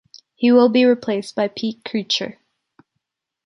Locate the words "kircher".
1.85-2.39